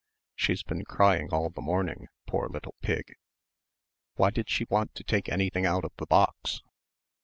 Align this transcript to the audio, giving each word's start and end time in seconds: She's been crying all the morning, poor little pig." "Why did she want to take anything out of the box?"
She's 0.33 0.63
been 0.63 0.83
crying 0.83 1.29
all 1.31 1.51
the 1.51 1.61
morning, 1.61 2.07
poor 2.25 2.49
little 2.49 2.73
pig." 2.81 3.13
"Why 4.15 4.31
did 4.31 4.49
she 4.49 4.65
want 4.67 4.95
to 4.95 5.03
take 5.03 5.29
anything 5.29 5.67
out 5.67 5.85
of 5.85 5.91
the 5.97 6.07
box?" 6.07 6.63